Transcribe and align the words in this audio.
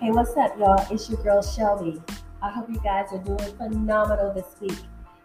Hey, 0.00 0.10
what's 0.12 0.34
up, 0.34 0.58
y'all? 0.58 0.82
It's 0.90 1.10
your 1.10 1.22
girl 1.22 1.42
Shelby. 1.42 2.00
I 2.40 2.50
hope 2.50 2.70
you 2.70 2.80
guys 2.82 3.08
are 3.12 3.18
doing 3.18 3.54
phenomenal 3.58 4.32
this 4.32 4.46
week. 4.58 4.78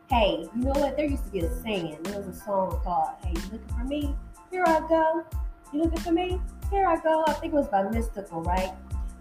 Hey, 0.10 0.50
you 0.54 0.64
know 0.64 0.74
what? 0.74 0.98
There 0.98 1.06
used 1.06 1.24
to 1.24 1.32
be 1.32 1.40
a 1.40 1.62
saying. 1.62 1.98
There 2.04 2.18
was 2.18 2.28
a 2.28 2.38
song 2.38 2.78
called 2.84 3.12
"Hey, 3.24 3.32
you 3.36 3.42
looking 3.54 3.68
for 3.70 3.86
me? 3.86 4.14
Here 4.52 4.66
I 4.68 4.82
go. 4.90 5.24
You 5.72 5.84
looking 5.84 6.00
for 6.00 6.12
me? 6.12 6.42
Here 6.70 6.86
I 6.86 6.98
go." 6.98 7.24
I 7.26 7.32
think 7.36 7.54
it 7.54 7.56
was 7.56 7.70
by 7.70 7.84
Mystikal, 7.84 8.46
right? 8.46 8.74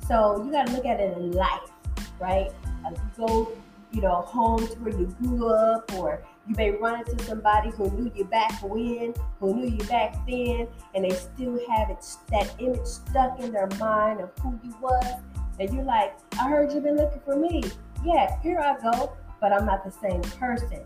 So 0.08 0.42
you 0.44 0.50
got 0.50 0.66
to 0.66 0.72
look 0.72 0.86
at 0.86 0.98
it 0.98 1.16
in 1.16 1.30
life, 1.30 1.70
right? 2.18 2.50
Uh, 2.84 2.90
you 2.90 3.26
go, 3.26 3.52
you 3.92 4.00
know, 4.00 4.22
home 4.22 4.66
to 4.66 4.74
where 4.80 4.92
you 4.92 5.06
grew 5.22 5.54
up, 5.54 5.94
or 5.94 6.20
you 6.48 6.56
may 6.56 6.72
run 6.72 6.98
into 6.98 7.24
somebody 7.26 7.70
who 7.70 7.88
knew 7.92 8.10
you 8.16 8.24
back 8.24 8.60
when, 8.60 9.14
who 9.38 9.54
knew 9.54 9.68
you 9.68 9.84
back 9.84 10.16
then, 10.26 10.66
and 10.96 11.04
they 11.04 11.10
still 11.10 11.60
have 11.70 11.90
it 11.90 12.04
that 12.32 12.52
image 12.58 12.84
stuck 12.84 13.38
in 13.38 13.52
their 13.52 13.68
mind 13.78 14.18
of 14.18 14.32
who 14.42 14.58
you 14.64 14.74
was 14.80 15.20
and 15.58 15.72
you're 15.72 15.84
like, 15.84 16.14
I 16.38 16.48
heard 16.48 16.72
you've 16.72 16.84
been 16.84 16.96
looking 16.96 17.20
for 17.20 17.36
me. 17.36 17.62
Yeah, 18.04 18.40
here 18.42 18.58
I 18.58 18.78
go, 18.80 19.12
but 19.40 19.52
I'm 19.52 19.66
not 19.66 19.84
the 19.84 19.90
same 19.90 20.22
person. 20.22 20.80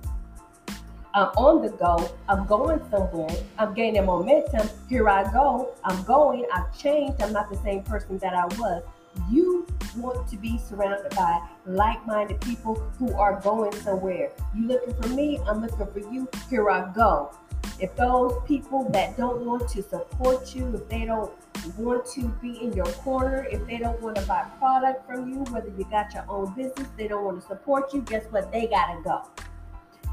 I'm 1.15 1.29
on 1.37 1.63
the 1.63 1.71
go. 1.71 2.11
I'm 2.29 2.47
going 2.47 2.81
somewhere. 2.91 3.35
I'm 3.59 3.75
gaining 3.75 4.05
momentum. 4.05 4.69
Here 4.89 5.09
I 5.09 5.31
go. 5.33 5.75
I'm 5.83 6.03
going. 6.05 6.45
I've 6.55 6.77
changed. 6.79 7.23
I'm 7.23 7.33
not 7.33 7.51
the 7.51 7.57
same 7.57 7.83
person 7.83 8.19
that 8.19 8.35
I 8.35 8.45
was. 8.57 8.83
You 9.31 9.67
want 9.97 10.29
to 10.29 10.37
be 10.37 10.59
surrounded 10.59 11.15
by 11.17 11.41
like 11.67 12.07
minded 12.07 12.41
people 12.41 12.75
who 12.99 13.13
are 13.15 13.41
going 13.41 13.73
somewhere. 13.81 14.31
You 14.55 14.69
looking 14.69 14.95
for 14.95 15.09
me? 15.09 15.41
I'm 15.47 15.61
looking 15.61 15.87
for 15.87 15.99
you. 15.99 16.29
Here 16.49 16.71
I 16.71 16.93
go. 16.93 17.33
If 17.81 17.97
those 17.97 18.35
people 18.47 18.89
that 18.91 19.17
don't 19.17 19.45
want 19.45 19.69
to 19.71 19.83
support 19.83 20.55
you, 20.55 20.73
if 20.75 20.89
they 20.89 21.05
don't 21.05 21.33
want 21.77 22.07
to 22.15 22.29
be 22.41 22.63
in 22.63 22.73
your 22.73 22.87
corner, 22.87 23.47
if 23.51 23.67
they 23.67 23.79
don't 23.79 24.01
want 24.01 24.17
to 24.17 24.23
buy 24.23 24.45
product 24.59 25.07
from 25.07 25.29
you, 25.29 25.39
whether 25.53 25.69
you 25.77 25.87
got 25.91 26.13
your 26.15 26.25
own 26.29 26.53
business, 26.55 26.89
they 26.97 27.09
don't 27.09 27.25
want 27.25 27.41
to 27.41 27.47
support 27.47 27.93
you, 27.93 28.03
guess 28.03 28.25
what? 28.31 28.53
They 28.53 28.67
gotta 28.67 29.01
go. 29.03 29.23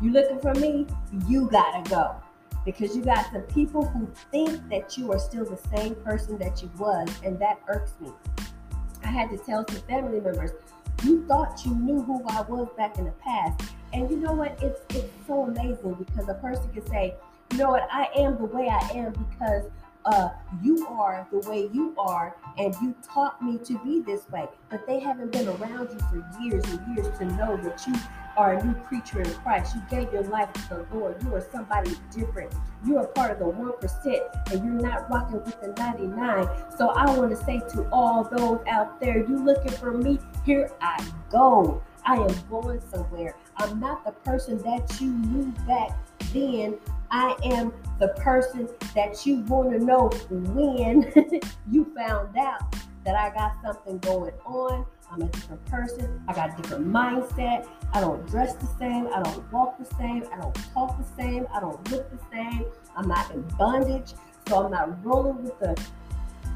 You 0.01 0.11
looking 0.11 0.39
for 0.39 0.53
me? 0.55 0.87
You 1.27 1.49
gotta 1.49 1.89
go. 1.89 2.15
Because 2.65 2.95
you 2.95 3.03
got 3.03 3.31
some 3.31 3.43
people 3.43 3.85
who 3.85 4.09
think 4.31 4.67
that 4.69 4.97
you 4.97 5.11
are 5.11 5.19
still 5.19 5.45
the 5.45 5.59
same 5.77 5.95
person 5.95 6.37
that 6.39 6.61
you 6.61 6.71
was, 6.77 7.09
and 7.23 7.39
that 7.39 7.59
irks 7.67 7.93
me. 8.01 8.11
I 9.03 9.07
had 9.07 9.29
to 9.29 9.37
tell 9.37 9.65
some 9.67 9.81
family 9.81 10.19
members, 10.19 10.51
you 11.03 11.25
thought 11.27 11.63
you 11.65 11.75
knew 11.75 12.01
who 12.01 12.23
I 12.27 12.41
was 12.41 12.67
back 12.75 12.97
in 12.97 13.05
the 13.05 13.11
past. 13.11 13.61
And 13.93 14.09
you 14.09 14.17
know 14.17 14.33
what? 14.33 14.57
It's 14.61 14.81
it's 14.95 15.13
so 15.27 15.43
amazing 15.43 15.93
because 15.93 16.27
a 16.27 16.33
person 16.35 16.67
can 16.73 16.85
say, 16.87 17.15
you 17.51 17.57
know 17.57 17.69
what, 17.69 17.87
I 17.91 18.09
am 18.17 18.37
the 18.37 18.45
way 18.45 18.67
I 18.67 18.89
am 18.95 19.13
because 19.13 19.69
uh, 20.05 20.29
you 20.61 20.87
are 20.87 21.27
the 21.31 21.39
way 21.49 21.69
you 21.73 21.93
are, 21.97 22.35
and 22.57 22.75
you 22.81 22.95
taught 23.03 23.41
me 23.41 23.57
to 23.59 23.79
be 23.79 24.01
this 24.01 24.29
way. 24.29 24.47
But 24.69 24.85
they 24.85 24.99
haven't 24.99 25.31
been 25.31 25.47
around 25.47 25.89
you 25.91 25.99
for 26.09 26.41
years 26.41 26.63
and 26.65 26.95
years 26.95 27.17
to 27.17 27.25
know 27.25 27.57
that 27.57 27.85
you 27.87 27.93
are 28.37 28.53
a 28.53 28.63
new 28.63 28.73
creature 28.81 29.21
in 29.21 29.33
Christ. 29.35 29.75
You 29.75 29.81
gave 29.89 30.11
your 30.13 30.23
life 30.23 30.51
to 30.53 30.69
the 30.69 30.95
Lord. 30.95 31.21
You 31.23 31.33
are 31.35 31.45
somebody 31.51 31.95
different. 32.11 32.53
You 32.85 32.97
are 32.97 33.07
part 33.07 33.31
of 33.31 33.39
the 33.39 33.45
1%, 33.45 34.51
and 34.51 34.65
you're 34.65 34.81
not 34.81 35.09
rocking 35.09 35.43
with 35.43 35.59
the 35.61 35.69
99. 35.69 36.47
So 36.77 36.89
I 36.89 37.17
want 37.17 37.31
to 37.31 37.43
say 37.43 37.59
to 37.73 37.89
all 37.91 38.23
those 38.23 38.59
out 38.67 38.99
there, 38.99 39.19
you 39.19 39.43
looking 39.43 39.71
for 39.71 39.91
me? 39.91 40.19
Here 40.45 40.71
I 40.81 41.03
go. 41.31 41.81
I 42.05 42.17
am 42.17 42.35
going 42.49 42.81
somewhere. 42.91 43.35
I'm 43.57 43.79
not 43.79 44.05
the 44.05 44.11
person 44.11 44.59
that 44.59 45.01
you 45.01 45.09
knew 45.09 45.51
back 45.65 45.97
then. 46.31 46.77
I 47.17 47.33
am 47.45 47.71
the 47.97 48.09
person 48.09 48.67
that 48.93 49.25
you 49.25 49.37
want 49.43 49.71
to 49.71 49.79
know 49.79 50.09
when 50.29 51.13
you 51.71 51.89
found 51.95 52.35
out 52.37 52.75
that 53.05 53.15
I 53.15 53.33
got 53.33 53.55
something 53.63 53.99
going 53.99 54.33
on. 54.45 54.85
I'm 55.09 55.21
a 55.21 55.27
different 55.27 55.65
person. 55.65 56.21
I 56.27 56.33
got 56.33 56.59
a 56.59 56.61
different 56.61 56.85
mindset. 56.85 57.69
I 57.93 58.01
don't 58.01 58.27
dress 58.27 58.55
the 58.55 58.67
same. 58.77 59.07
I 59.07 59.23
don't 59.23 59.49
walk 59.53 59.79
the 59.79 59.85
same. 59.95 60.25
I 60.33 60.41
don't 60.41 60.53
talk 60.73 60.97
the 60.97 61.05
same. 61.15 61.47
I 61.53 61.61
don't 61.61 61.89
look 61.89 62.11
the 62.11 62.19
same. 62.33 62.65
I'm 62.97 63.07
not 63.07 63.31
in 63.31 63.43
bondage. 63.57 64.11
So 64.49 64.65
I'm 64.65 64.71
not 64.71 65.05
rolling 65.05 65.41
with 65.41 65.57
the 65.59 65.81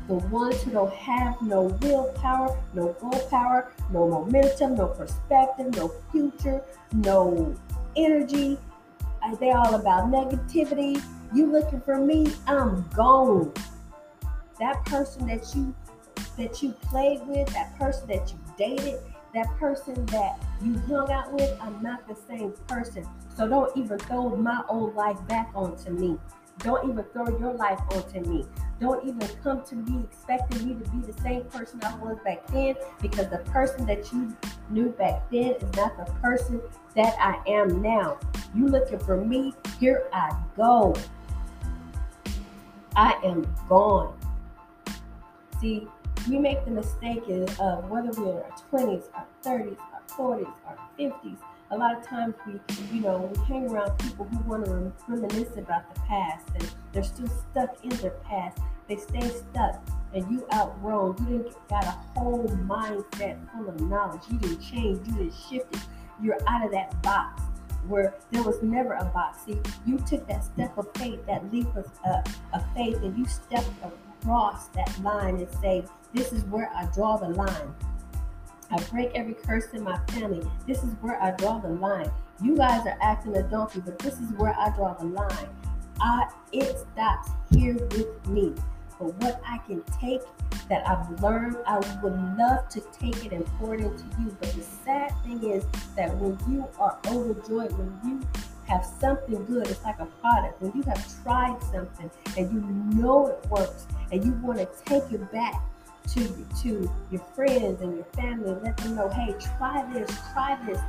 the 0.09 0.15
ones 0.15 0.61
who 0.63 0.71
don't 0.71 0.93
have 0.93 1.39
no 1.41 1.65
willpower, 1.83 2.57
no 2.73 2.93
goal 2.99 3.27
power, 3.29 3.71
no 3.91 4.07
momentum, 4.09 4.75
no 4.75 4.87
perspective, 4.87 5.73
no 5.77 5.93
future, 6.11 6.63
no 6.91 7.55
energy. 7.95 8.57
They 9.37 9.51
all 9.51 9.75
about 9.75 10.09
negativity. 10.09 11.01
You 11.33 11.51
looking 11.51 11.81
for 11.81 11.99
me? 11.99 12.33
I'm 12.47 12.87
gone. 12.89 13.53
That 14.59 14.83
person 14.85 15.27
that 15.27 15.55
you 15.55 15.75
that 16.37 16.63
you 16.63 16.71
played 16.71 17.21
with, 17.27 17.47
that 17.53 17.77
person 17.77 18.07
that 18.07 18.31
you 18.31 18.39
dated, 18.57 18.99
that 19.33 19.47
person 19.57 20.05
that 20.07 20.39
you 20.61 20.77
hung 20.87 21.11
out 21.11 21.31
with, 21.33 21.55
I'm 21.61 21.81
not 21.83 22.07
the 22.07 22.15
same 22.15 22.53
person. 22.67 23.05
So 23.35 23.47
don't 23.47 23.75
even 23.77 23.99
throw 23.99 24.35
my 24.35 24.63
old 24.69 24.95
life 24.95 25.17
back 25.27 25.51
onto 25.53 25.91
me. 25.91 26.17
Don't 26.59 26.89
even 26.89 27.03
throw 27.05 27.27
your 27.39 27.53
life 27.53 27.79
onto 27.91 28.19
me. 28.21 28.45
Don't 28.81 29.05
even 29.07 29.27
come 29.43 29.63
to 29.65 29.75
me 29.75 30.03
expecting 30.03 30.67
me 30.67 30.83
to 30.83 30.89
be 30.91 31.11
the 31.11 31.21
same 31.21 31.43
person 31.45 31.79
I 31.83 31.95
was 31.97 32.17
back 32.25 32.45
then 32.47 32.75
because 33.01 33.29
the 33.29 33.37
person 33.37 33.85
that 33.85 34.11
you 34.11 34.35
knew 34.69 34.89
back 34.89 35.29
then 35.31 35.53
is 35.53 35.73
not 35.75 35.97
the 35.97 36.11
person 36.21 36.61
that 36.95 37.15
I 37.19 37.41
am 37.49 37.81
now. 37.81 38.17
You 38.55 38.67
looking 38.67 38.99
for 38.99 39.17
me? 39.17 39.53
Here 39.79 40.07
I 40.11 40.35
go. 40.55 40.95
I 42.95 43.13
am 43.23 43.47
gone. 43.67 44.17
See, 45.61 45.87
we 46.27 46.39
make 46.39 46.65
the 46.65 46.71
mistake 46.71 47.23
of 47.59 47.89
whether 47.89 48.09
we're 48.19 48.31
in 48.31 48.37
our 48.37 48.55
20s, 48.71 49.03
our 49.13 49.25
30s, 49.43 49.77
our 49.77 50.01
40s, 50.17 50.53
our 50.65 50.77
50s, 50.97 51.37
a 51.71 51.77
lot 51.77 51.95
of 51.95 52.03
times 52.03 52.33
we, 52.47 52.59
you 52.91 53.01
know, 53.01 53.31
we 53.31 53.45
hang 53.45 53.69
around 53.69 53.95
people 53.99 54.25
who 54.25 54.49
want 54.49 54.65
to 54.65 54.91
reminisce 55.07 55.55
about 55.55 55.93
the 55.93 56.01
past 56.01 56.47
and 56.55 56.67
they're 56.91 57.03
still 57.03 57.27
stuck 57.27 57.83
in 57.83 57.89
their 57.97 58.11
past. 58.25 58.57
They 58.87 58.95
stay 58.95 59.29
stuck 59.29 59.79
and 60.13 60.29
you 60.31 60.47
outgrown. 60.51 61.15
You 61.19 61.37
didn't 61.37 61.69
got 61.69 61.85
a 61.85 61.91
whole 62.19 62.47
mindset 62.65 63.37
full 63.51 63.69
of 63.69 63.79
knowledge. 63.81 64.21
You 64.31 64.39
didn't 64.39 64.61
change. 64.61 65.07
You 65.07 65.13
didn't 65.13 65.35
shift 65.47 65.75
it. 65.75 65.81
You're 66.21 66.39
out 66.47 66.65
of 66.65 66.71
that 66.71 66.99
box 67.03 67.43
where 67.87 68.13
there 68.31 68.43
was 68.43 68.61
never 68.61 68.93
a 68.93 69.05
box. 69.05 69.45
See, 69.45 69.59
you 69.85 69.97
took 69.99 70.27
that 70.27 70.43
step 70.43 70.77
of 70.77 70.87
faith, 70.95 71.25
that 71.25 71.51
leap 71.51 71.67
of, 71.75 71.89
uh, 72.05 72.21
of 72.53 72.63
faith, 72.75 72.97
and 73.03 73.17
you 73.17 73.25
stepped 73.25 73.69
across 73.83 74.67
that 74.69 74.93
line 75.01 75.37
and 75.37 75.49
say, 75.61 75.85
"This 76.13 76.33
is 76.33 76.43
where 76.45 76.69
I 76.75 76.85
draw 76.87 77.17
the 77.17 77.29
line." 77.29 77.75
I 78.71 78.77
break 78.91 79.11
every 79.15 79.33
curse 79.33 79.73
in 79.73 79.83
my 79.83 79.97
family. 80.09 80.47
This 80.67 80.83
is 80.83 80.93
where 81.01 81.21
I 81.21 81.31
draw 81.31 81.57
the 81.57 81.69
line. 81.69 82.11
You 82.41 82.55
guys 82.55 82.85
are 82.85 82.97
acting 83.01 83.35
a 83.35 83.43
donkey, 83.43 83.81
but 83.83 83.97
this 83.99 84.19
is 84.19 84.31
where 84.33 84.55
I 84.57 84.69
draw 84.75 84.93
the 84.93 85.05
line. 85.05 85.49
I 85.99 86.29
it 86.51 86.77
stops 86.77 87.31
here 87.51 87.73
with 87.73 88.27
me. 88.27 88.53
But 88.99 89.13
what 89.15 89.41
I 89.45 89.57
can 89.59 89.81
take 89.99 90.21
that 90.69 90.87
I've 90.87 91.21
learned, 91.21 91.57
I 91.65 91.77
would 92.01 92.37
love 92.37 92.69
to 92.69 92.81
take 92.99 93.25
it 93.25 93.31
and 93.31 93.45
pour 93.57 93.75
it 93.75 93.81
into 93.81 94.03
you. 94.19 94.35
But 94.39 94.53
the 94.53 94.61
sad 94.61 95.11
thing 95.23 95.43
is 95.43 95.65
that 95.95 96.15
when 96.17 96.37
you 96.51 96.67
are 96.79 96.97
overjoyed, 97.07 97.71
when 97.73 97.99
you 98.05 98.21
have 98.67 98.85
something 98.85 99.43
good, 99.45 99.67
it's 99.67 99.83
like 99.83 99.99
a 99.99 100.05
product. 100.21 100.61
When 100.61 100.71
you 100.75 100.83
have 100.83 101.23
tried 101.23 101.61
something 101.63 102.09
and 102.37 102.53
you 102.53 102.61
know 103.01 103.27
it 103.27 103.49
works 103.49 103.87
and 104.11 104.23
you 104.23 104.31
want 104.43 104.59
to 104.59 104.67
take 104.85 105.11
it 105.11 105.31
back 105.31 105.55
to 106.13 106.45
to 106.63 106.91
your 107.11 107.21
friends 107.35 107.81
and 107.81 107.95
your 107.95 108.05
family 108.15 108.51
and 108.51 108.63
let 108.63 108.77
them 108.77 108.95
know, 108.95 109.09
hey, 109.09 109.35
try 109.57 109.85
this, 109.91 110.09
try 110.33 110.57
this, 110.65 110.79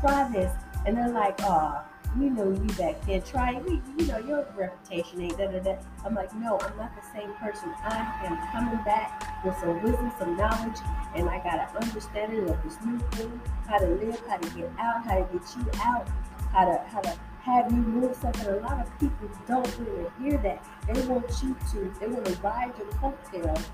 try 0.00 0.30
this. 0.32 0.52
And 0.86 0.96
they're 0.96 1.10
like, 1.10 1.38
oh, 1.42 1.80
we 2.18 2.30
know 2.30 2.50
you 2.50 2.68
back 2.76 3.04
then. 3.06 3.22
Try 3.22 3.60
we 3.66 3.80
you 3.96 4.06
know 4.06 4.18
your 4.18 4.46
reputation 4.56 5.22
ain't 5.22 5.38
da 5.38 5.46
da 5.46 5.60
da. 5.60 5.76
I'm 6.04 6.14
like, 6.14 6.34
no, 6.34 6.58
I'm 6.60 6.76
not 6.76 6.92
the 6.94 7.18
same 7.18 7.32
person. 7.34 7.70
I 7.84 8.26
am 8.26 8.36
coming 8.52 8.84
back 8.84 9.44
with 9.44 9.56
some 9.58 9.82
wisdom, 9.82 10.12
some 10.18 10.36
knowledge, 10.36 10.78
and 11.14 11.28
I 11.28 11.38
got 11.38 11.70
an 11.70 11.82
understanding 11.82 12.48
of 12.48 12.62
this 12.62 12.76
new 12.84 12.98
thing, 13.12 13.40
how 13.66 13.78
to 13.78 13.86
live, 13.86 14.20
how 14.28 14.36
to 14.36 14.56
get 14.56 14.70
out, 14.78 15.04
how 15.04 15.14
to 15.18 15.32
get 15.32 15.56
you 15.56 15.70
out, 15.82 16.08
how 16.52 16.64
to 16.64 16.78
how 16.88 17.00
to 17.00 17.16
have 17.42 17.70
you 17.70 17.78
move 17.78 18.14
something. 18.16 18.46
A 18.46 18.56
lot 18.56 18.80
of 18.80 18.98
people 18.98 19.28
don't 19.46 19.78
really 19.78 20.10
hear 20.20 20.38
that. 20.38 20.64
They 20.92 21.06
want 21.06 21.30
you 21.42 21.56
to, 21.72 21.94
they 22.00 22.06
want 22.08 22.26
to 22.26 22.34
ride 22.42 22.72
your 22.76 22.88
coattail 22.88 23.64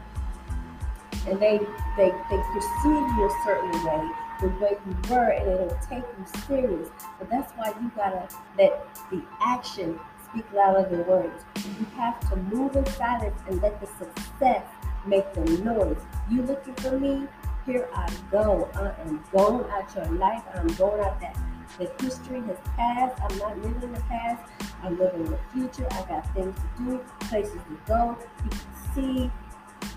and 1.26 1.40
they 1.40 1.58
they 1.96 2.10
they 2.30 2.40
perceive 2.52 3.06
you 3.16 3.24
a 3.24 3.42
certain 3.44 3.84
way, 3.84 4.10
the 4.40 4.48
way 4.48 4.76
you 4.86 4.96
were, 5.10 5.30
and 5.30 5.48
it'll 5.48 5.78
take 5.88 6.04
you 6.18 6.40
serious. 6.46 6.88
But 7.18 7.30
that's 7.30 7.52
why 7.52 7.72
you 7.80 7.90
gotta 7.96 8.28
let 8.58 8.86
the 9.10 9.22
action 9.40 9.98
speak 10.24 10.44
louder 10.52 10.88
than 10.88 11.06
words. 11.06 11.44
You 11.56 11.86
have 11.96 12.18
to 12.30 12.36
move 12.36 12.76
in 12.76 12.86
silence 12.86 13.40
and 13.48 13.62
let 13.62 13.80
the 13.80 13.86
success 13.86 14.64
make 15.06 15.32
the 15.34 15.44
noise. 15.62 16.00
You 16.30 16.42
looking 16.42 16.74
for 16.74 16.98
me? 16.98 17.28
Here 17.66 17.88
I 17.94 18.12
go. 18.30 18.68
I 18.74 18.92
am 19.02 19.24
going 19.32 19.70
out 19.70 19.94
your 19.94 20.06
life. 20.16 20.42
I'm 20.54 20.66
going 20.68 21.00
out 21.02 21.20
that 21.20 21.36
the 21.78 21.90
history 22.04 22.42
has 22.42 22.58
passed. 22.76 23.20
I'm 23.22 23.38
not 23.38 23.56
living 23.58 23.82
in 23.82 23.92
the 23.92 24.00
past. 24.00 24.50
I'm 24.82 24.98
living 24.98 25.24
in 25.24 25.30
the 25.30 25.38
future. 25.52 25.86
I 25.90 26.02
got 26.08 26.34
things 26.34 26.56
to 26.56 26.84
do, 26.84 27.04
places 27.20 27.52
to 27.52 27.78
go. 27.86 28.18
You 28.44 28.50
can 28.50 28.94
see 28.94 29.30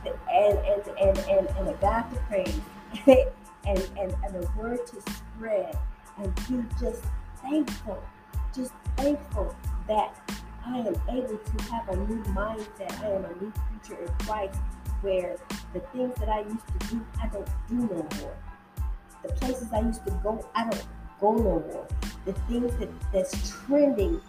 and 0.05 0.57
and 0.59 0.87
and 0.99 1.17
and, 1.17 1.47
and 1.57 1.67
a 1.69 1.73
God 1.81 2.03
to 2.11 2.19
praise. 2.29 2.61
and, 3.67 3.77
and, 3.99 4.15
and 4.23 4.33
the 4.33 4.49
word 4.57 4.85
to 4.87 5.01
spread 5.11 5.77
and 6.17 6.33
be 6.47 6.63
just 6.79 7.03
thankful, 7.41 8.01
just 8.55 8.71
thankful 8.95 9.55
that 9.87 10.15
I 10.65 10.79
am 10.79 10.95
able 11.09 11.37
to 11.37 11.63
have 11.71 11.89
a 11.89 11.95
new 11.95 12.23
mindset. 12.25 12.99
I 13.03 13.11
am 13.11 13.25
a 13.25 13.43
new 13.43 13.51
creature 13.51 14.01
in 14.01 14.25
Christ 14.25 14.59
where 15.01 15.37
the 15.73 15.79
things 15.79 16.15
that 16.19 16.29
I 16.29 16.41
used 16.41 16.67
to 16.79 16.87
do, 16.87 17.05
I 17.21 17.27
don't 17.27 17.47
do 17.67 17.75
no 17.75 18.07
more. 18.19 18.37
The 19.23 19.33
places 19.33 19.67
I 19.73 19.81
used 19.81 20.03
to 20.05 20.11
go, 20.23 20.45
I 20.55 20.63
don't 20.63 20.87
go 21.19 21.33
no 21.35 21.59
more. 21.71 21.87
The 22.25 22.33
things 22.33 22.75
that, 22.77 22.89
that's 23.13 23.51
trending 23.65 24.21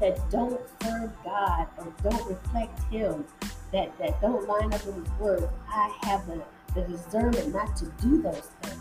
that 0.00 0.30
don't 0.30 0.60
serve 0.82 1.12
God 1.24 1.66
or 1.78 1.92
don't 2.02 2.28
reflect 2.28 2.80
Him, 2.92 3.24
that, 3.72 3.96
that 3.98 4.20
don't 4.20 4.46
line 4.48 4.72
up 4.72 4.84
with 4.86 4.96
His 4.96 5.18
words, 5.18 5.46
I 5.68 5.96
have 6.02 6.26
the, 6.26 6.42
the 6.74 6.82
discernment 6.82 7.52
not 7.52 7.76
to 7.76 7.86
do 8.02 8.22
those 8.22 8.50
things. 8.62 8.80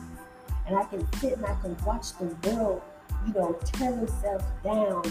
And 0.65 0.77
I 0.77 0.83
can 0.85 1.05
sit 1.17 1.33
and 1.37 1.45
I 1.45 1.55
can 1.61 1.75
watch 1.85 2.17
the 2.17 2.25
world, 2.49 2.81
you 3.27 3.33
know, 3.33 3.53
tear 3.63 3.91
themselves 3.91 4.45
down, 4.63 5.03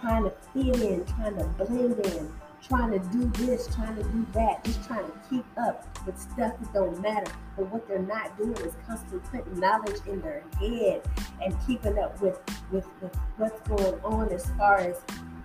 trying 0.00 0.24
to 0.24 0.32
fit 0.52 0.80
in, 0.80 1.04
trying 1.04 1.36
to 1.36 1.44
blend 1.44 1.98
in, 2.06 2.32
trying 2.62 2.92
to 2.92 2.98
do 3.10 3.24
this, 3.44 3.74
trying 3.74 3.96
to 3.96 4.02
do 4.04 4.26
that, 4.34 4.62
just 4.64 4.84
trying 4.86 5.04
to 5.04 5.12
keep 5.28 5.44
up 5.58 5.86
with 6.06 6.18
stuff 6.18 6.52
that 6.58 6.72
don't 6.72 7.00
matter. 7.00 7.30
But 7.56 7.70
what 7.70 7.88
they're 7.88 7.98
not 7.98 8.36
doing 8.38 8.56
is 8.58 8.74
constantly 8.86 9.20
putting 9.30 9.58
knowledge 9.58 9.98
in 10.06 10.20
their 10.22 10.44
head 10.58 11.02
and 11.42 11.54
keeping 11.66 11.98
up 11.98 12.20
with 12.20 12.38
with, 12.70 12.86
with 13.00 13.14
what's 13.36 13.60
going 13.68 14.00
on 14.02 14.32
as 14.32 14.46
far 14.56 14.78
as 14.78 15.00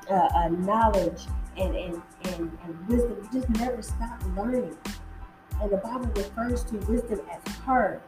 uh, 0.10 0.13
uh, 0.13 0.48
knowledge 0.50 1.25
and, 1.57 1.75
and, 1.75 2.01
and, 2.25 2.57
and 2.63 2.88
wisdom. 2.88 3.18
You 3.34 3.42
just 3.42 3.50
never 3.60 3.81
stop 3.81 4.22
learning. 4.36 4.78
And 5.61 5.71
the 5.71 5.77
Bible 5.77 6.11
refers 6.15 6.63
to 6.65 6.77
wisdom 6.77 7.21
as 7.31 7.55
her. 7.57 8.01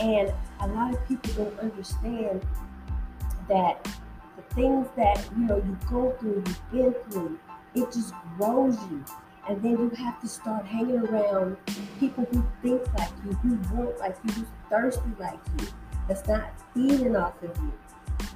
And 0.00 0.32
a 0.60 0.66
lot 0.68 0.92
of 0.92 1.06
people 1.06 1.32
don't 1.34 1.58
understand 1.60 2.44
that 3.48 3.84
the 4.36 4.54
things 4.54 4.88
that 4.96 5.24
you 5.36 5.44
know 5.44 5.56
you 5.56 5.78
go 5.88 6.10
through, 6.18 6.42
you've 6.46 6.70
been 6.72 6.94
through, 7.10 7.38
it 7.74 7.92
just 7.92 8.14
grows 8.36 8.76
you. 8.90 9.04
And 9.48 9.62
then 9.62 9.72
you 9.72 9.90
have 9.90 10.20
to 10.22 10.28
start 10.28 10.64
hanging 10.64 10.98
around 10.98 11.56
people 12.00 12.24
who 12.32 12.44
think 12.62 12.82
like 12.94 13.10
you, 13.24 13.32
who 13.34 13.76
want 13.76 13.98
like 13.98 14.16
you, 14.24 14.32
who's 14.32 14.48
thirsty 14.70 15.10
like 15.18 15.38
you, 15.60 15.68
that's 16.08 16.26
not 16.26 16.50
feeding 16.72 17.14
off 17.14 17.40
of 17.42 17.56
you. 17.58 17.72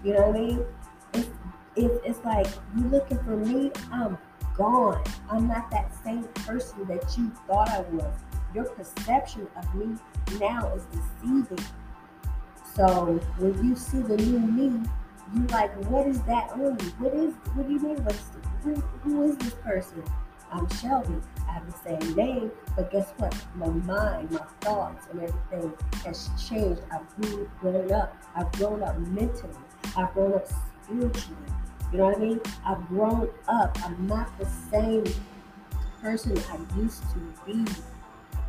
You 0.05 0.15
know 0.15 0.29
what 0.29 0.37
I 0.37 0.39
mean? 0.39 0.65
It's, 1.15 1.29
it's, 1.77 2.07
it's 2.07 2.25
like 2.25 2.47
you 2.77 2.85
looking 2.85 3.19
for 3.19 3.37
me, 3.37 3.73
I'm 3.91 4.19
gone. 4.59 5.03
I'm 5.31 5.47
not 5.47 5.71
that 5.71 5.91
same 6.05 6.25
person 6.35 6.85
that 6.89 7.17
you 7.17 7.31
thought 7.47 7.71
I 7.71 7.81
was. 7.93 8.13
Your 8.55 8.65
perception 8.65 9.47
of 9.57 9.75
me 9.75 9.97
now 10.39 10.75
is 10.75 10.85
deceiving. 10.87 11.65
So 12.75 13.21
when 13.39 13.67
you 13.67 13.77
see 13.77 14.01
the 14.01 14.17
new 14.17 14.41
me, 14.41 14.83
you 15.35 15.47
like, 15.49 15.73
what 15.85 16.07
is 16.07 16.21
that 16.23 16.51
on 16.53 16.61
you? 16.61 16.91
What 16.99 17.15
is? 17.15 17.35
What 17.55 17.67
do 17.67 17.73
you 17.73 17.81
mean? 17.81 18.05
What's 18.05 18.25
who, 18.63 18.75
who 19.03 19.31
is 19.31 19.37
this 19.37 19.55
person? 19.55 20.03
I'm 20.51 20.69
Shelby. 20.71 21.21
I 21.47 21.53
have 21.53 21.67
the 21.67 21.79
same 21.79 22.15
name, 22.15 22.51
but 22.75 22.91
guess 22.91 23.13
what? 23.19 23.35
My 23.55 23.69
mind, 23.69 24.31
my 24.31 24.45
thoughts, 24.61 25.07
and 25.11 25.23
everything 25.23 25.73
has 26.05 26.31
changed. 26.49 26.81
I've 26.91 27.07
grown 27.61 27.93
up. 27.93 28.17
I've 28.35 28.51
grown 28.53 28.83
up 28.83 28.99
mentally. 28.99 29.55
I've 29.97 30.13
grown 30.15 30.35
up 30.35 30.47
spiritually. 30.85 31.37
You 31.93 31.99
know 31.99 32.05
what 32.07 32.17
I 32.17 32.21
mean? 32.21 32.41
I've 32.67 32.87
grown 32.89 33.31
up. 33.49 33.79
I'm 33.83 34.07
not 34.07 34.37
the 34.39 34.47
same 34.71 35.05
person 36.03 36.37
I 36.51 36.79
used 36.79 37.03
to 37.13 37.19
be. 37.47 37.65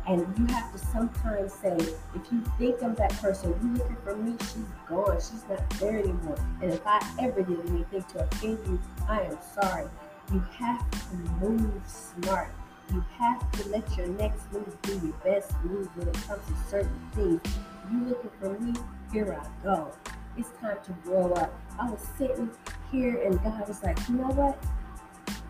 And 0.06 0.20
you 0.38 0.46
have 0.54 0.72
to 0.72 0.78
sometimes 0.78 1.52
say, 1.52 1.76
if 1.76 2.32
you 2.32 2.42
think 2.58 2.82
I'm 2.82 2.94
that 2.96 3.12
person, 3.20 3.54
you 3.62 3.74
looking 3.78 3.96
for 4.02 4.16
me, 4.16 4.36
she's 4.40 4.64
gone. 4.88 5.16
She's 5.16 5.44
not 5.48 5.70
there 5.78 5.98
anymore. 5.98 6.36
And 6.60 6.72
if 6.72 6.86
I 6.86 7.00
ever 7.18 7.42
did 7.42 7.60
anything 7.68 8.02
to 8.02 8.24
offend 8.24 8.58
you, 8.66 8.80
I 9.08 9.22
am 9.22 9.38
sorry. 9.54 9.86
You 10.32 10.40
have 10.58 10.90
to 10.90 11.16
move 11.40 11.82
smart. 11.86 12.52
You 12.92 13.04
have 13.18 13.52
to 13.52 13.68
let 13.68 13.96
your 13.96 14.08
next 14.08 14.52
move 14.52 14.82
be 14.82 14.92
your 14.92 15.14
best 15.24 15.52
move 15.64 15.88
when 15.96 16.08
it 16.08 16.14
comes 16.26 16.44
to 16.46 16.54
certain 16.68 17.10
things. 17.14 17.40
You 17.90 18.04
looking 18.04 18.30
for 18.40 18.58
me, 18.58 18.74
here 19.12 19.32
I 19.40 19.64
go. 19.64 19.92
It's 20.40 20.48
time 20.58 20.78
to 20.84 20.92
grow 21.04 21.32
up. 21.34 21.52
I 21.78 21.90
was 21.90 22.00
sitting 22.16 22.50
here 22.90 23.20
and 23.26 23.38
God 23.42 23.68
was 23.68 23.82
like, 23.82 23.98
you 24.08 24.14
know 24.14 24.28
what? 24.28 24.56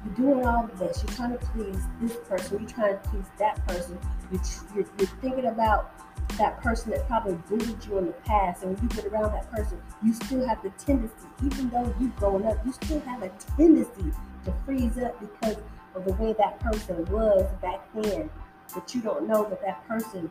You're 0.05 0.15
doing 0.15 0.45
all 0.45 0.65
of 0.65 0.77
this. 0.81 1.05
You're 1.05 1.17
trying 1.17 1.39
to 1.39 1.47
please 1.47 1.81
this 2.01 2.17
person. 2.29 2.59
You're 2.59 2.69
trying 2.69 2.99
to 2.99 3.09
please 3.09 3.27
that 3.39 3.65
person. 3.69 4.01
You're, 4.33 4.41
you're, 4.75 4.87
you're 4.99 5.09
thinking 5.21 5.47
about 5.47 5.93
that 6.39 6.61
person 6.61 6.91
that 6.91 7.07
probably 7.07 7.35
bullied 7.49 7.85
you 7.87 7.99
in 7.99 8.07
the 8.07 8.13
past. 8.25 8.65
And 8.65 8.75
when 8.75 8.83
you 8.83 8.97
get 8.97 9.07
around 9.13 9.31
that 9.33 9.49
person, 9.53 9.81
you 10.03 10.13
still 10.13 10.45
have 10.45 10.61
the 10.61 10.71
tendency, 10.71 11.15
even 11.47 11.71
though 11.71 11.95
you've 12.01 12.17
grown 12.17 12.45
up, 12.45 12.59
you 12.67 12.73
still 12.73 12.99
have 13.03 13.23
a 13.23 13.29
tendency 13.57 14.11
to 14.45 14.55
freeze 14.67 14.99
up 14.99 15.21
because 15.21 15.59
of 15.95 16.05
the 16.05 16.15
way 16.15 16.33
that 16.33 16.59
person 16.59 17.05
was 17.13 17.49
back 17.63 17.81
then. 17.95 18.29
But 18.75 18.93
you 18.93 19.03
don't 19.03 19.29
know 19.29 19.49
that 19.51 19.63
that 19.63 19.87
person 19.87 20.29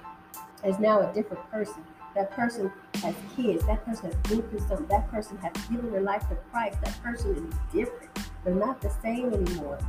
is 0.66 0.78
now 0.80 1.10
a 1.10 1.14
different 1.14 1.50
person. 1.50 1.82
That 2.16 2.32
person 2.32 2.72
has 2.96 3.16
kids. 3.36 3.66
That 3.66 3.86
person 3.86 4.12
has 4.12 4.16
been 4.30 4.42
through 4.50 4.60
something. 4.60 4.88
That 4.88 5.10
person 5.12 5.38
has 5.38 5.54
given 5.68 5.92
their 5.92 6.02
life 6.02 6.28
to 6.30 6.36
Christ. 6.52 6.80
That 6.84 7.02
person 7.04 7.36
is 7.36 7.74
different. 7.74 8.10
They're 8.44 8.56
not 8.56 8.82
the 8.82 8.92
same 9.02 9.34
anymore. 9.34 9.80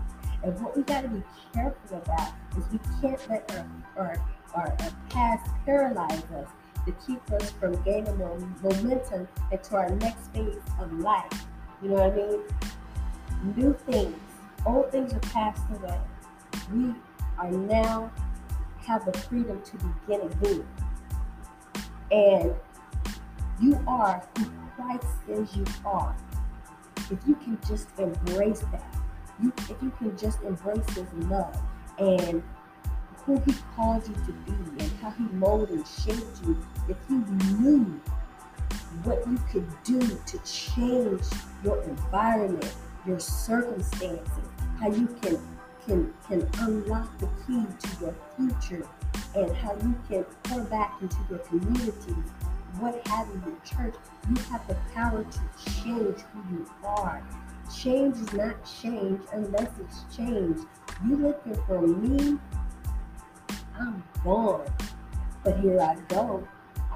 And 0.43 0.59
what 0.61 0.77
we 0.77 0.83
got 0.83 1.03
to 1.03 1.09
be 1.09 1.23
careful 1.53 1.99
about 1.99 2.33
is 2.57 2.65
we 2.73 2.79
can't 3.01 3.29
let 3.29 3.51
our, 3.53 3.67
our, 3.97 4.25
our, 4.55 4.77
our 4.81 4.91
past 5.11 5.51
paralyze 5.65 6.23
us 6.37 6.49
to 6.87 6.93
keep 7.07 7.31
us 7.33 7.51
from 7.51 7.81
gaining 7.83 8.17
momentum 8.63 9.29
into 9.51 9.77
our 9.77 9.91
next 9.97 10.33
phase 10.33 10.57
of 10.79 10.93
life. 11.01 11.47
You 11.83 11.91
know 11.91 11.95
what 11.97 12.13
I 12.13 12.17
mean? 12.17 13.55
New 13.57 13.75
things, 13.87 14.17
old 14.67 14.91
things 14.91 15.13
are 15.13 15.21
passed 15.21 15.63
away. 15.71 15.99
We 16.73 16.95
are 17.39 17.51
now 17.51 18.11
have 18.87 19.05
the 19.05 19.17
freedom 19.19 19.61
to 19.63 19.77
begin 19.77 20.31
again. 20.31 20.67
And 22.11 22.55
you 23.61 23.79
are 23.87 24.23
who 24.37 24.51
Christ 24.75 25.07
says 25.27 25.57
you 25.57 25.65
are. 25.85 26.17
If 27.11 27.19
you 27.27 27.35
can 27.37 27.59
just 27.67 27.89
embrace 27.99 28.61
that, 28.73 28.95
you 29.43 29.53
if 29.59 29.83
you 29.83 29.93
can 29.99 30.17
just 30.17 30.41
embrace 30.43 30.89
his 30.91 31.13
love 31.29 31.57
and 31.99 32.43
who 33.25 33.41
he 33.41 33.55
called 33.77 34.07
you 34.09 34.15
to 34.15 34.33
be 34.33 34.83
and 34.83 34.93
how 35.03 35.11
he 35.11 35.25
molded 35.35 35.71
and 35.71 35.87
shaped 35.87 36.45
you, 36.45 36.57
if 36.89 36.97
you 37.09 37.19
knew 37.59 38.01
what 39.05 39.27
you 39.27 39.39
could 39.51 39.69
do 39.85 40.01
to 40.01 40.39
change 40.45 41.23
your 41.63 41.83
environment, 41.83 42.75
your 43.07 43.21
circumstances, 43.21 44.45
how 44.79 44.91
you 44.91 45.07
can 45.23 45.39
can 45.87 46.13
can 46.27 46.49
unlock 46.59 47.19
the 47.19 47.27
key 47.47 47.65
to 47.79 48.05
your 48.05 48.15
future 48.37 48.87
and 49.35 49.55
how 49.57 49.75
you 49.77 49.95
can 50.09 50.25
pour 50.45 50.63
back 50.65 51.01
into 51.01 51.17
your 51.29 51.39
community, 51.41 52.15
what 52.79 53.07
have 53.09 53.29
you, 53.29 53.43
the 53.45 53.69
church, 53.69 53.95
you 54.29 54.37
have 54.51 54.67
the 54.69 54.77
power 54.95 55.25
to 55.25 55.73
change 55.73 56.21
who 56.33 56.57
you 56.57 56.67
are. 56.85 57.23
Change 57.75 58.17
is 58.17 58.33
not 58.33 58.57
change 58.83 59.21
unless 59.33 59.71
it's 59.79 60.17
change. 60.17 60.59
You 61.07 61.17
looking 61.17 61.55
for 61.67 61.87
me, 61.87 62.39
I'm 63.79 64.03
gone. 64.25 64.67
But 65.45 65.59
here 65.61 65.81
I 65.81 65.97
go. 66.09 66.47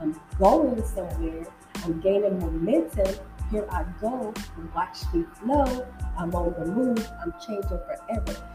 I'm 0.01 0.21
going 0.39 0.85
somewhere. 0.85 1.47
I'm 1.85 2.01
gaining 2.01 2.39
momentum. 2.39 3.15
Here 3.51 3.67
I 3.71 3.85
go. 4.01 4.35
Watch 4.75 4.99
me 5.13 5.25
flow. 5.35 5.87
I'm 6.19 6.35
on 6.35 6.55
the 6.59 6.73
move. 6.73 7.11
I'm 7.23 7.33
changing 7.45 7.69
forever. 7.69 8.54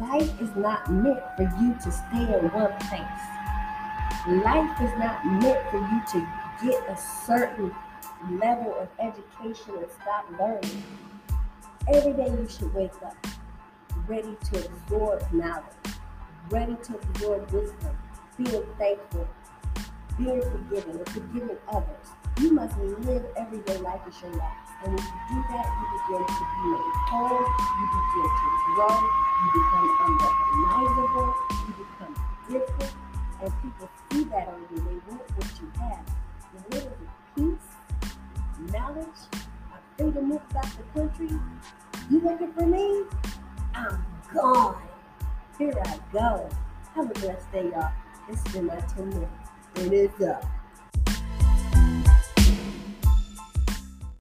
Life 0.00 0.42
is 0.42 0.54
not 0.56 0.92
meant 0.92 1.22
for 1.36 1.42
you 1.58 1.74
to 1.82 1.90
stay 1.90 2.38
in 2.38 2.50
one 2.50 2.72
place. 2.80 3.24
Life 4.44 4.80
is 4.82 4.92
not 4.98 5.24
meant 5.24 5.70
for 5.70 5.78
you 5.78 6.02
to 6.12 6.28
get 6.62 6.88
a 6.90 6.96
certain 6.96 7.74
level 8.38 8.74
of 8.74 8.88
education 8.98 9.74
and 9.78 9.86
stop 10.02 10.26
learning. 10.38 10.82
Every 11.88 12.12
day 12.12 12.28
you 12.28 12.46
should 12.48 12.74
wake 12.74 12.92
up 13.04 13.16
ready 14.06 14.36
to 14.52 14.66
absorb 14.66 15.32
knowledge, 15.32 15.64
ready 16.50 16.76
to 16.82 16.96
absorb 16.96 17.50
wisdom, 17.50 17.96
being 18.36 18.64
thankful, 18.78 19.26
being 20.18 20.42
forgiving, 20.42 20.96
and 20.96 21.08
forgiving 21.08 21.56
others. 21.68 22.08
You 22.40 22.52
must 22.52 22.76
live 22.78 23.24
everyday 23.36 23.78
life 23.78 24.02
as 24.06 24.20
your 24.20 24.32
last. 24.32 24.65
And 24.84 24.94
when 24.94 25.04
you 25.04 25.20
do 25.28 25.44
that, 25.50 25.66
you 25.78 25.86
begin 25.96 26.26
to 26.26 26.44
be 26.52 26.68
made 26.70 26.96
whole, 27.08 27.46
you 27.78 27.86
begin 27.96 28.30
to 28.36 28.48
grow, 28.74 28.94
you 29.42 29.48
become 29.56 29.88
unrecognizable, 30.04 31.34
you 31.66 31.72
become 31.80 32.14
different, 32.48 32.94
and 33.42 33.52
people 33.62 33.88
see 34.10 34.24
that 34.24 34.48
on 34.48 34.60
you. 34.70 34.76
They 34.76 34.98
want 35.08 35.30
what 35.36 35.50
you 35.60 35.72
have. 35.80 36.06
The 36.52 36.76
little 36.76 36.96
peace, 37.34 38.72
knowledge, 38.72 39.20
a 39.34 39.96
freedom 39.96 40.32
about 40.32 40.66
the 40.76 41.00
country. 41.00 41.28
You 42.10 42.20
looking 42.20 42.52
for 42.52 42.66
me? 42.66 43.04
I'm 43.74 44.04
gone. 44.32 44.82
Here 45.58 45.74
I 45.84 45.98
go. 46.12 46.48
Have 46.94 47.10
a 47.10 47.14
blessed 47.14 47.52
day, 47.52 47.70
y'all. 47.70 47.90
This 48.28 48.42
has 48.42 48.52
been 48.52 48.66
my 48.66 48.76
10 48.76 49.08
minutes. 49.08 49.32
and 49.76 49.92
it's 49.92 50.20
up. 50.22 50.44